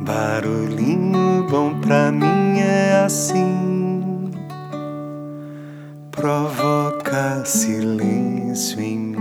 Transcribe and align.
Barulhinho 0.00 1.44
bom 1.50 1.80
pra 1.80 2.12
mim 2.12 2.60
é 2.60 3.02
assim, 3.04 4.30
provoca 6.12 7.44
silêncio 7.44 8.80
em 8.80 8.98
mim. 8.98 9.18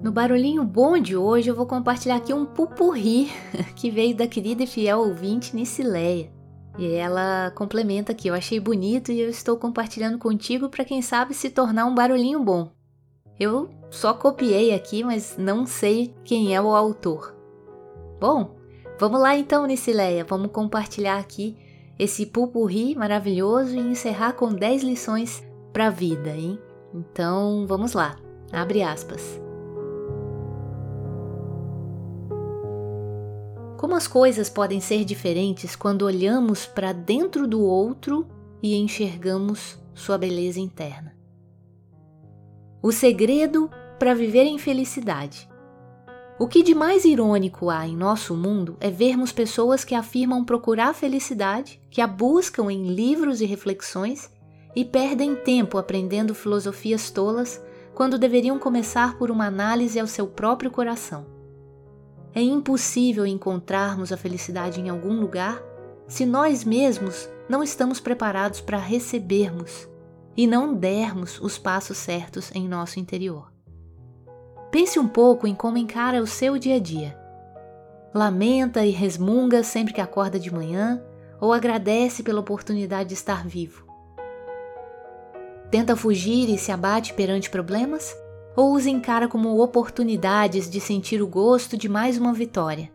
No 0.00 0.12
barulhinho 0.12 0.62
bom 0.62 0.96
de 0.96 1.16
hoje 1.16 1.50
eu 1.50 1.56
vou 1.56 1.66
compartilhar 1.66 2.16
aqui 2.16 2.32
um 2.32 2.46
pupurri 2.46 3.28
que 3.74 3.90
veio 3.90 4.14
da 4.14 4.28
querida 4.28 4.62
e 4.62 4.66
fiel 4.68 5.00
ouvinte 5.00 5.56
Nicileia. 5.56 6.33
E 6.76 6.92
ela 6.92 7.52
complementa 7.54 8.12
aqui, 8.12 8.28
eu 8.28 8.34
achei 8.34 8.58
bonito 8.58 9.12
e 9.12 9.20
eu 9.20 9.28
estou 9.28 9.56
compartilhando 9.56 10.18
contigo 10.18 10.68
para 10.68 10.84
quem 10.84 11.00
sabe 11.00 11.32
se 11.32 11.50
tornar 11.50 11.86
um 11.86 11.94
barulhinho 11.94 12.42
bom. 12.42 12.70
Eu 13.38 13.70
só 13.90 14.12
copiei 14.12 14.74
aqui, 14.74 15.04
mas 15.04 15.36
não 15.38 15.66
sei 15.66 16.14
quem 16.24 16.54
é 16.54 16.60
o 16.60 16.74
autor. 16.74 17.34
Bom, 18.20 18.56
vamos 18.98 19.20
lá 19.20 19.36
então, 19.36 19.66
Nicileia, 19.66 20.24
vamos 20.24 20.50
compartilhar 20.50 21.18
aqui 21.18 21.56
esse 21.98 22.26
pupurri 22.26 22.96
maravilhoso 22.96 23.76
e 23.76 23.78
encerrar 23.78 24.32
com 24.32 24.52
10 24.52 24.82
lições 24.82 25.44
para 25.72 25.86
a 25.86 25.90
vida, 25.90 26.30
hein? 26.30 26.58
Então, 26.92 27.66
vamos 27.66 27.92
lá. 27.92 28.16
Abre 28.52 28.82
aspas. 28.82 29.43
Como 33.84 33.96
as 33.96 34.08
coisas 34.08 34.48
podem 34.48 34.80
ser 34.80 35.04
diferentes 35.04 35.76
quando 35.76 36.06
olhamos 36.06 36.64
para 36.64 36.90
dentro 36.90 37.46
do 37.46 37.60
outro 37.60 38.26
e 38.62 38.76
enxergamos 38.76 39.78
sua 39.92 40.16
beleza 40.16 40.58
interna. 40.58 41.14
O 42.82 42.90
segredo 42.90 43.70
para 43.98 44.14
viver 44.14 44.44
em 44.44 44.56
felicidade. 44.56 45.46
O 46.38 46.48
que 46.48 46.62
de 46.62 46.74
mais 46.74 47.04
irônico 47.04 47.68
há 47.68 47.86
em 47.86 47.94
nosso 47.94 48.34
mundo 48.34 48.78
é 48.80 48.90
vermos 48.90 49.32
pessoas 49.32 49.84
que 49.84 49.94
afirmam 49.94 50.46
procurar 50.46 50.94
felicidade, 50.94 51.78
que 51.90 52.00
a 52.00 52.06
buscam 52.06 52.72
em 52.72 52.86
livros 52.86 53.42
e 53.42 53.44
reflexões 53.44 54.30
e 54.74 54.82
perdem 54.82 55.36
tempo 55.36 55.76
aprendendo 55.76 56.34
filosofias 56.34 57.10
tolas 57.10 57.62
quando 57.94 58.18
deveriam 58.18 58.58
começar 58.58 59.18
por 59.18 59.30
uma 59.30 59.44
análise 59.44 60.00
ao 60.00 60.06
seu 60.06 60.26
próprio 60.26 60.70
coração. 60.70 61.33
É 62.34 62.42
impossível 62.42 63.24
encontrarmos 63.24 64.12
a 64.12 64.16
felicidade 64.16 64.80
em 64.80 64.88
algum 64.88 65.20
lugar 65.20 65.62
se 66.08 66.26
nós 66.26 66.64
mesmos 66.64 67.28
não 67.48 67.62
estamos 67.62 68.00
preparados 68.00 68.60
para 68.60 68.76
recebermos 68.76 69.88
e 70.36 70.46
não 70.46 70.74
dermos 70.74 71.40
os 71.40 71.56
passos 71.58 71.96
certos 71.96 72.50
em 72.52 72.68
nosso 72.68 72.98
interior. 72.98 73.52
Pense 74.70 74.98
um 74.98 75.06
pouco 75.06 75.46
em 75.46 75.54
como 75.54 75.78
encara 75.78 76.20
o 76.20 76.26
seu 76.26 76.58
dia 76.58 76.76
a 76.76 76.80
dia. 76.80 77.16
Lamenta 78.12 78.84
e 78.84 78.90
resmunga 78.90 79.62
sempre 79.62 79.94
que 79.94 80.00
acorda 80.00 80.38
de 80.38 80.52
manhã 80.52 81.00
ou 81.40 81.52
agradece 81.52 82.22
pela 82.24 82.40
oportunidade 82.40 83.10
de 83.10 83.14
estar 83.14 83.46
vivo. 83.46 83.86
Tenta 85.70 85.94
fugir 85.94 86.48
e 86.48 86.58
se 86.58 86.72
abate 86.72 87.14
perante 87.14 87.50
problemas? 87.50 88.16
Ou 88.56 88.74
os 88.74 88.86
encara 88.86 89.28
como 89.28 89.60
oportunidades 89.60 90.70
de 90.70 90.80
sentir 90.80 91.20
o 91.22 91.26
gosto 91.26 91.76
de 91.76 91.88
mais 91.88 92.18
uma 92.18 92.32
vitória. 92.32 92.90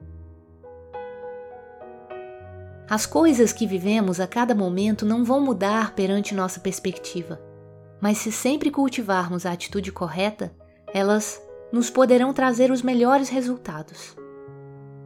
As 2.90 3.06
coisas 3.06 3.54
que 3.54 3.68
vivemos 3.68 4.20
a 4.20 4.28
cada 4.28 4.56
momento 4.56 5.06
não 5.06 5.24
vão 5.24 5.40
mudar 5.40 5.94
perante 5.94 6.34
nossa 6.34 6.60
perspectiva, 6.60 7.40
mas 8.02 8.18
se 8.18 8.32
sempre 8.32 8.72
cultivarmos 8.72 9.46
a 9.46 9.52
atitude 9.52 9.92
correta, 9.92 10.52
elas 10.94 11.42
nos 11.72 11.90
poderão 11.90 12.34
trazer 12.34 12.72
os 12.72 12.82
melhores 12.82 13.30
resultados. 13.30 14.18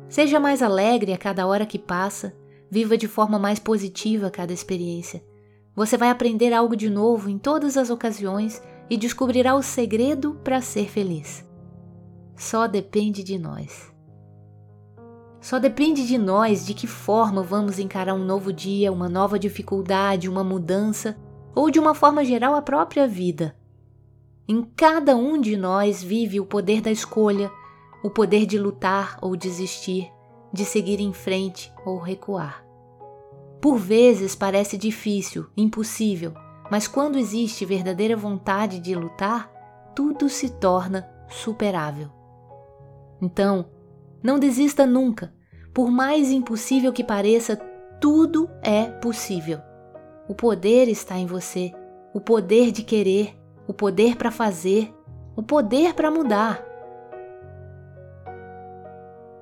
Seja 0.07 0.39
mais 0.39 0.61
alegre 0.61 1.11
a 1.11 1.17
cada 1.17 1.45
hora 1.45 1.66
que 1.66 1.79
passa, 1.79 2.33
viva 2.69 2.95
de 2.95 3.07
forma 3.07 3.38
mais 3.38 3.59
positiva 3.59 4.31
cada 4.31 4.53
experiência. 4.53 5.23
Você 5.75 5.97
vai 5.97 6.09
aprender 6.09 6.53
algo 6.53 6.75
de 6.75 6.89
novo 6.89 7.29
em 7.29 7.38
todas 7.38 7.75
as 7.78 7.89
ocasiões 7.89 8.61
e 8.93 8.97
descobrirá 8.97 9.55
o 9.55 9.63
segredo 9.63 10.35
para 10.43 10.61
ser 10.61 10.87
feliz. 10.87 11.43
Só 12.35 12.67
depende 12.67 13.23
de 13.23 13.39
nós. 13.39 13.91
Só 15.41 15.57
depende 15.57 16.05
de 16.05 16.15
nós 16.15 16.63
de 16.63 16.75
que 16.75 16.85
forma 16.85 17.41
vamos 17.41 17.79
encarar 17.79 18.13
um 18.13 18.23
novo 18.23 18.53
dia, 18.53 18.91
uma 18.91 19.09
nova 19.09 19.39
dificuldade, 19.39 20.29
uma 20.29 20.43
mudança 20.43 21.17
ou 21.55 21.71
de 21.71 21.79
uma 21.79 21.95
forma 21.95 22.23
geral 22.23 22.53
a 22.53 22.61
própria 22.61 23.07
vida. 23.07 23.55
Em 24.47 24.61
cada 24.61 25.15
um 25.15 25.41
de 25.41 25.57
nós 25.57 26.03
vive 26.03 26.39
o 26.39 26.45
poder 26.45 26.79
da 26.79 26.91
escolha, 26.91 27.49
o 28.03 28.11
poder 28.11 28.45
de 28.45 28.59
lutar 28.59 29.17
ou 29.23 29.35
desistir, 29.35 30.07
de 30.53 30.63
seguir 30.63 30.99
em 30.99 31.13
frente 31.13 31.73
ou 31.83 31.97
recuar. 31.97 32.63
Por 33.59 33.79
vezes 33.79 34.35
parece 34.35 34.77
difícil, 34.77 35.47
impossível, 35.57 36.35
mas 36.73 36.88
quando 36.88 37.19
existe 37.19 37.66
verdadeira 37.66 38.17
vontade 38.17 38.79
de 38.79 38.95
lutar, 38.95 39.47
tudo 39.95 40.28
se 40.28 40.50
torna 40.50 41.07
superável. 41.29 42.09
Então, 43.22 43.67
não 44.23 44.39
desista 44.39 44.84
nunca. 44.84 45.31
Por 45.72 45.91
mais 45.91 46.31
impossível 46.31 46.91
que 46.91 47.03
pareça, 47.03 47.56
tudo 48.01 48.50
é 48.63 48.85
possível. 48.85 49.59
O 50.28 50.34
poder 50.34 50.88
está 50.88 51.16
em 51.16 51.28
você, 51.28 51.72
o 52.11 52.19
poder 52.19 52.72
de 52.72 52.81
querer, 52.81 53.40
o 53.67 53.73
poder 53.75 54.16
para 54.16 54.31
fazer, 54.31 54.91
o 55.35 55.44
poder 55.44 55.94
para 55.94 56.09
mudar. 56.09 56.66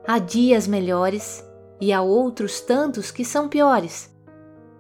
Há 0.05 0.19
dias 0.19 0.67
melhores 0.67 1.49
e 1.79 1.93
há 1.93 2.01
outros 2.01 2.59
tantos 2.59 3.09
que 3.09 3.23
são 3.23 3.47
piores. 3.47 4.10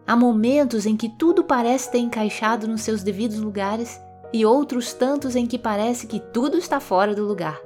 Há 0.05 0.15
momentos 0.15 0.85
em 0.85 0.97
que 0.97 1.09
tudo 1.09 1.43
parece 1.43 1.91
ter 1.91 1.99
encaixado 1.99 2.67
nos 2.67 2.81
seus 2.81 3.03
devidos 3.03 3.37
lugares 3.37 3.99
e 4.33 4.45
outros 4.45 4.93
tantos 4.93 5.35
em 5.35 5.45
que 5.45 5.57
parece 5.57 6.07
que 6.07 6.19
tudo 6.19 6.57
está 6.57 6.79
fora 6.79 7.13
do 7.13 7.25
lugar. 7.25 7.59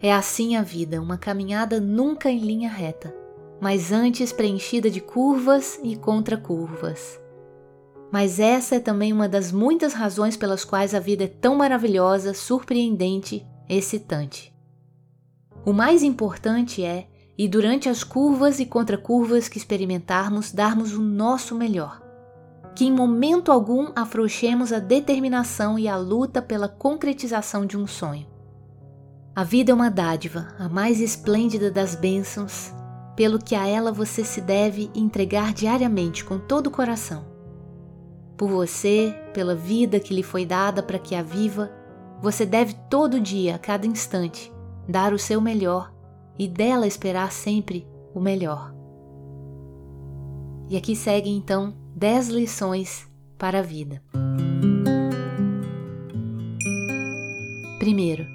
É 0.00 0.12
assim 0.12 0.56
a 0.56 0.62
vida, 0.62 1.00
uma 1.00 1.16
caminhada 1.16 1.80
nunca 1.80 2.30
em 2.30 2.38
linha 2.38 2.68
reta, 2.68 3.14
mas 3.60 3.92
antes 3.92 4.32
preenchida 4.32 4.90
de 4.90 5.00
curvas 5.00 5.78
e 5.82 5.94
contracurvas. 5.94 7.20
Mas 8.10 8.40
essa 8.40 8.74
é 8.74 8.80
também 8.80 9.12
uma 9.12 9.28
das 9.28 9.52
muitas 9.52 9.94
razões 9.94 10.36
pelas 10.36 10.64
quais 10.64 10.94
a 10.94 10.98
vida 10.98 11.24
é 11.24 11.28
tão 11.28 11.54
maravilhosa, 11.54 12.34
surpreendente, 12.34 13.46
excitante. 13.68 14.52
O 15.64 15.72
mais 15.72 16.02
importante 16.02 16.84
é 16.84 17.06
e 17.36 17.48
durante 17.48 17.88
as 17.88 18.04
curvas 18.04 18.60
e 18.60 18.66
contracurvas 18.66 19.48
que 19.48 19.58
experimentarmos, 19.58 20.52
darmos 20.52 20.94
o 20.94 21.00
nosso 21.00 21.54
melhor. 21.54 22.00
Que 22.74 22.84
em 22.84 22.92
momento 22.92 23.50
algum 23.50 23.90
afrouxemos 23.94 24.72
a 24.72 24.78
determinação 24.78 25.78
e 25.78 25.88
a 25.88 25.96
luta 25.96 26.40
pela 26.40 26.68
concretização 26.68 27.66
de 27.66 27.76
um 27.76 27.86
sonho. 27.86 28.26
A 29.34 29.44
vida 29.44 29.72
é 29.72 29.74
uma 29.74 29.90
dádiva, 29.90 30.48
a 30.58 30.68
mais 30.68 31.00
esplêndida 31.00 31.70
das 31.70 31.94
bênçãos, 31.94 32.72
pelo 33.16 33.38
que 33.38 33.54
a 33.54 33.66
ela 33.66 33.90
você 33.90 34.24
se 34.24 34.40
deve 34.40 34.90
entregar 34.94 35.52
diariamente 35.52 36.24
com 36.24 36.38
todo 36.38 36.66
o 36.66 36.70
coração. 36.70 37.24
Por 38.36 38.48
você, 38.48 39.14
pela 39.32 39.54
vida 39.54 40.00
que 40.00 40.14
lhe 40.14 40.22
foi 40.22 40.44
dada 40.44 40.82
para 40.82 40.98
que 40.98 41.14
a 41.14 41.22
viva, 41.22 41.70
você 42.20 42.44
deve 42.44 42.74
todo 42.90 43.20
dia, 43.20 43.54
a 43.54 43.58
cada 43.58 43.86
instante, 43.86 44.52
dar 44.88 45.12
o 45.12 45.18
seu 45.18 45.40
melhor 45.40 45.91
e 46.38 46.48
dela 46.48 46.86
esperar 46.86 47.32
sempre 47.32 47.86
o 48.14 48.20
melhor. 48.20 48.74
E 50.68 50.76
aqui 50.76 50.96
seguem 50.96 51.36
então 51.36 51.74
10 51.94 52.28
lições 52.28 53.06
para 53.38 53.58
a 53.58 53.62
vida. 53.62 54.02
Primeiro, 57.78 58.26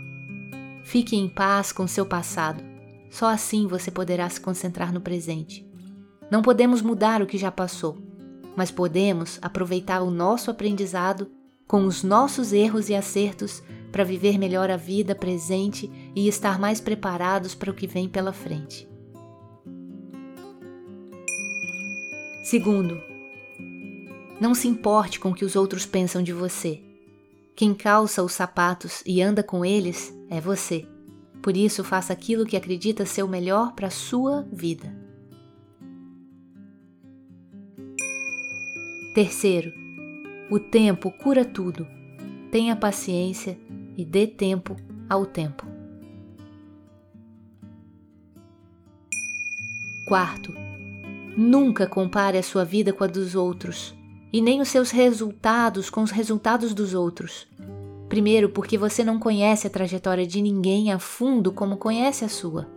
fique 0.84 1.16
em 1.16 1.30
paz 1.30 1.72
com 1.72 1.88
seu 1.88 2.06
passado. 2.06 2.62
Só 3.10 3.28
assim 3.28 3.66
você 3.66 3.90
poderá 3.90 4.30
se 4.30 4.42
concentrar 4.42 4.94
no 4.94 5.02
presente. 5.02 5.66
Não 6.30 6.42
podemos 6.42 6.82
mudar 6.82 7.22
o 7.22 7.26
que 7.26 7.38
já 7.38 7.50
passou, 7.50 7.98
mas 8.56 8.70
podemos 8.70 9.40
aproveitar 9.42 10.02
o 10.02 10.12
nosso 10.12 10.52
aprendizado 10.52 11.32
com 11.66 11.86
os 11.86 12.04
nossos 12.04 12.54
erros 12.54 12.90
e 12.90 12.96
acertos 12.96 13.64
para 13.92 14.04
viver 14.04 14.38
melhor 14.38 14.70
a 14.70 14.78
vida 14.78 15.16
presente 15.16 15.90
e 16.16 16.28
estar 16.28 16.60
mais 16.60 16.80
preparados 16.80 17.56
para 17.56 17.72
o 17.72 17.74
que 17.74 17.88
vem 17.88 18.08
pela 18.08 18.34
frente. 18.34 18.88
Segundo, 22.44 23.02
não 24.40 24.54
se 24.54 24.68
importe 24.68 25.20
com 25.20 25.32
o 25.32 25.34
que 25.34 25.44
os 25.44 25.56
outros 25.56 25.86
pensam 25.86 26.22
de 26.24 26.32
você. 26.32 26.82
Quem 27.56 27.74
calça 27.74 28.24
os 28.24 28.34
sapatos 28.34 29.04
e 29.06 29.22
anda 29.22 29.44
com 29.44 29.66
eles 29.66 30.14
é 30.30 30.40
você. 30.40 30.88
Por 31.42 31.58
isso, 31.58 31.84
faça 31.84 32.14
aquilo 32.14 32.46
que 32.46 32.56
acredita 32.56 33.06
ser 33.06 33.24
o 33.24 33.28
melhor 33.28 33.74
para 33.74 33.88
a 33.88 33.92
sua 33.92 34.48
vida. 34.52 34.96
Terceiro, 39.16 39.72
o 40.52 40.60
tempo 40.60 41.12
cura 41.12 41.44
tudo 41.44 41.88
tenha 42.52 42.76
paciência 42.76 43.58
e 43.98 44.06
dê 44.06 44.28
tempo 44.28 44.76
ao 45.10 45.26
tempo. 45.26 45.66
Quarto, 50.08 50.54
nunca 51.36 51.88
compare 51.88 52.38
a 52.38 52.44
sua 52.44 52.64
vida 52.64 52.94
com 52.94 53.04
a 53.04 53.08
dos 53.08 53.36
outros 53.36 53.94
e 54.32 54.40
nem 54.40 54.62
os 54.62 54.70
seus 54.70 54.92
resultados 54.92 55.90
com 55.90 56.02
os 56.04 56.12
resultados 56.12 56.74
dos 56.74 56.94
outros. 56.94 57.48
Primeiro, 58.08 58.50
porque 58.50 58.78
você 58.78 59.04
não 59.04 59.20
conhece 59.20 59.68
a 59.68 59.70
trajetória 59.70 60.26
de 60.26 60.42
ninguém 60.42 60.94
a 60.94 61.00
fundo 61.00 61.52
como 61.52 61.76
conhece 61.76 62.24
a 62.24 62.30
sua. 62.30 62.68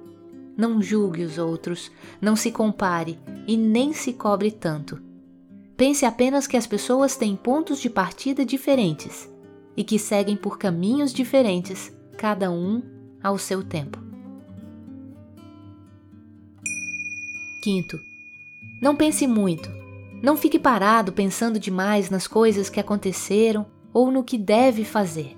Não 0.56 0.82
julgue 0.82 1.22
os 1.22 1.38
outros, 1.38 1.90
não 2.20 2.34
se 2.34 2.50
compare 2.50 3.18
e 3.46 3.56
nem 3.56 3.92
se 3.92 4.12
cobre 4.12 4.50
tanto. 4.50 5.00
Pense 5.76 6.04
apenas 6.04 6.46
que 6.46 6.56
as 6.56 6.66
pessoas 6.66 7.16
têm 7.16 7.36
pontos 7.36 7.80
de 7.80 7.88
partida 7.88 8.44
diferentes 8.44 9.30
e 9.76 9.84
que 9.84 9.98
seguem 9.98 10.36
por 10.36 10.58
caminhos 10.58 11.12
diferentes, 11.12 11.92
cada 12.16 12.50
um 12.50 12.82
ao 13.22 13.38
seu 13.38 13.62
tempo. 13.62 13.98
Quinto, 17.62 17.98
não 18.80 18.96
pense 18.96 19.26
muito. 19.26 19.68
Não 20.22 20.36
fique 20.36 20.58
parado 20.58 21.12
pensando 21.12 21.58
demais 21.58 22.10
nas 22.10 22.26
coisas 22.26 22.68
que 22.68 22.80
aconteceram 22.80 23.66
ou 23.92 24.10
no 24.10 24.24
que 24.24 24.36
deve 24.38 24.84
fazer. 24.84 25.36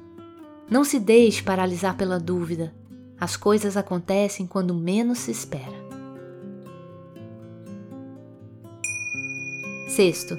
Não 0.68 0.84
se 0.84 0.98
deixe 0.98 1.42
paralisar 1.42 1.96
pela 1.96 2.18
dúvida. 2.18 2.74
As 3.18 3.36
coisas 3.36 3.76
acontecem 3.76 4.46
quando 4.46 4.74
menos 4.74 5.18
se 5.18 5.30
espera. 5.30 5.82
Sexto, 9.88 10.36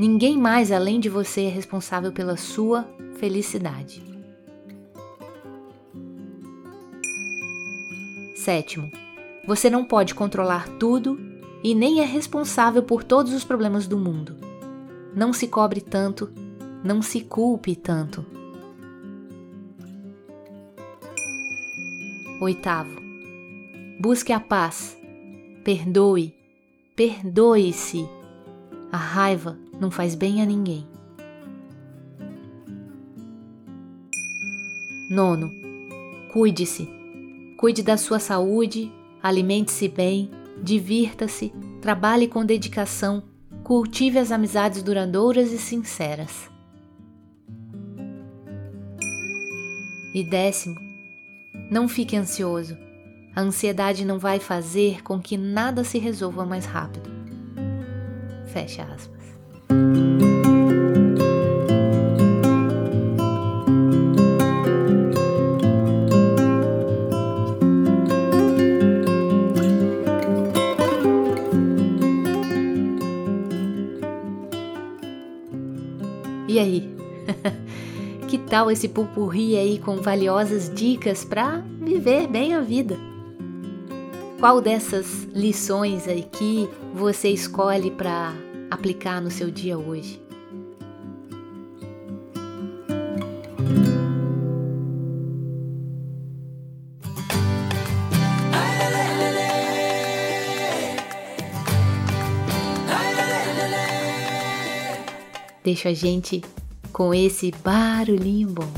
ninguém 0.00 0.38
mais 0.38 0.72
além 0.72 0.98
de 0.98 1.10
você 1.10 1.42
é 1.42 1.48
responsável 1.50 2.10
pela 2.10 2.34
sua 2.34 2.88
felicidade. 3.16 4.02
Sétimo, 8.34 8.90
você 9.46 9.68
não 9.68 9.84
pode 9.84 10.14
controlar 10.14 10.66
tudo 10.78 11.20
e 11.62 11.74
nem 11.74 12.00
é 12.00 12.06
responsável 12.06 12.82
por 12.82 13.04
todos 13.04 13.34
os 13.34 13.44
problemas 13.44 13.86
do 13.86 13.98
mundo. 13.98 14.38
Não 15.14 15.34
se 15.34 15.46
cobre 15.46 15.82
tanto, 15.82 16.32
não 16.82 17.02
se 17.02 17.20
culpe 17.20 17.76
tanto. 17.76 18.24
Oitavo, 22.40 22.98
busque 24.00 24.32
a 24.32 24.40
paz, 24.40 24.96
perdoe, 25.62 26.34
perdoe-se. 26.96 28.08
A 28.90 28.96
raiva 28.96 29.58
não 29.80 29.90
faz 29.90 30.14
bem 30.14 30.42
a 30.42 30.44
ninguém. 30.44 30.86
Nono, 35.10 35.50
cuide-se. 36.32 36.88
Cuide 37.56 37.82
da 37.82 37.96
sua 37.96 38.20
saúde, 38.20 38.92
alimente-se 39.22 39.88
bem, 39.88 40.30
divirta-se, 40.62 41.52
trabalhe 41.80 42.28
com 42.28 42.44
dedicação, 42.44 43.22
cultive 43.64 44.18
as 44.18 44.30
amizades 44.30 44.82
duradouras 44.82 45.52
e 45.52 45.58
sinceras. 45.58 46.48
E 50.14 50.24
décimo, 50.24 50.76
não 51.70 51.88
fique 51.88 52.16
ansioso. 52.16 52.76
A 53.34 53.42
ansiedade 53.42 54.04
não 54.04 54.18
vai 54.18 54.40
fazer 54.40 55.02
com 55.02 55.20
que 55.20 55.36
nada 55.36 55.84
se 55.84 55.98
resolva 55.98 56.44
mais 56.44 56.66
rápido. 56.66 57.08
Fecha 58.52 58.82
aspas. 58.82 59.19
E 76.60 76.62
aí? 76.62 76.96
que 78.28 78.36
tal 78.36 78.70
esse 78.70 78.86
pupurri 78.86 79.56
aí 79.56 79.78
com 79.78 79.96
valiosas 79.96 80.70
dicas 80.72 81.24
para 81.24 81.64
viver 81.80 82.26
bem 82.26 82.52
a 82.52 82.60
vida? 82.60 82.98
Qual 84.38 84.60
dessas 84.60 85.24
lições 85.32 86.06
aqui 86.06 86.68
você 86.94 87.30
escolhe 87.30 87.90
para 87.90 88.34
aplicar 88.70 89.22
no 89.22 89.30
seu 89.30 89.50
dia 89.50 89.78
hoje? 89.78 90.20
Deixa 105.62 105.90
a 105.90 105.94
gente 105.94 106.42
com 106.90 107.12
esse 107.12 107.52
barulhinho 107.62 108.48
bom. 108.48 108.68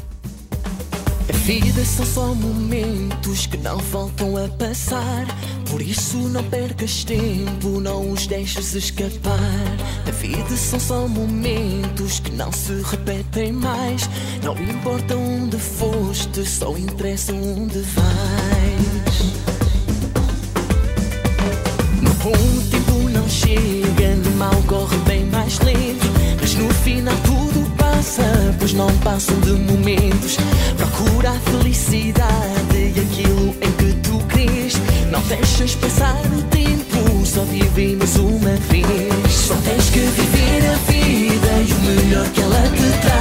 A 1.29 1.33
vida 1.33 1.85
são 1.85 2.05
só 2.05 2.35
momentos 2.35 3.47
que 3.47 3.57
não 3.57 3.79
voltam 3.79 4.37
a 4.37 4.49
passar. 4.49 5.27
Por 5.71 5.81
isso 5.81 6.17
não 6.17 6.43
percas 6.43 7.05
tempo, 7.05 7.81
não 7.81 8.11
os 8.11 8.27
deixes 8.27 8.75
escapar. 8.75 9.39
A 10.07 10.11
vida 10.11 10.57
são 10.57 10.81
só 10.81 11.07
momentos 11.07 12.19
que 12.19 12.33
não 12.33 12.51
se 12.51 12.83
repetem 12.83 13.53
mais. 13.53 14.11
Não 14.43 14.55
importa 14.61 15.17
onde 15.17 15.59
foste, 15.59 16.45
só 16.45 16.77
interessa 16.77 17.33
onde 17.33 17.79
vais. 17.79 19.23
No 22.03 22.11
bom 22.15 22.71
tempo 22.71 23.09
não 23.09 23.29
chega, 23.29 24.17
no 24.17 24.33
mal 24.33 24.63
corre 24.67 24.97
bem 25.07 25.25
mais 25.27 25.61
lento. 25.61 26.12
No 26.63 26.73
final 26.75 27.17
tudo 27.25 27.69
passa, 27.77 28.23
pois 28.57 28.73
não 28.73 28.87
passam 28.99 29.39
de 29.41 29.51
momentos. 29.51 30.37
Procura 30.77 31.31
a 31.31 31.41
felicidade 31.51 32.77
e 32.77 33.01
aquilo 33.01 33.57
em 33.61 33.73
que 33.73 33.93
tu 34.01 34.19
crês. 34.29 34.75
Não 35.11 35.21
deixes 35.23 35.75
passar 35.75 36.15
o 36.27 36.43
tempo, 36.43 37.27
só 37.27 37.43
vivemos 37.43 38.15
uma 38.15 38.55
vez. 38.71 39.33
Só 39.33 39.57
tens 39.57 39.91
que 39.91 39.99
viver 39.99 40.65
a 40.71 40.77
vida 40.89 41.49
e 41.67 41.73
o 41.73 41.81
melhor 41.81 42.29
que 42.29 42.41
ela 42.41 42.63
te 42.69 43.12